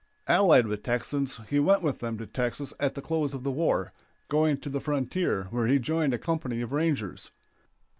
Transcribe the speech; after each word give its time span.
Allied 0.25 0.65
with 0.65 0.81
Texans 0.81 1.39
he 1.49 1.59
went 1.59 1.83
with 1.83 1.99
them 1.99 2.17
to 2.17 2.25
Texas 2.25 2.73
at 2.79 2.95
the 2.95 3.03
close 3.03 3.35
of 3.35 3.43
the 3.43 3.51
war, 3.51 3.93
going 4.29 4.57
to 4.61 4.69
the 4.71 4.81
frontier, 4.81 5.43
where 5.51 5.67
he 5.67 5.77
joined 5.77 6.15
a 6.15 6.17
company 6.17 6.59
of 6.61 6.71
rangers. 6.71 7.29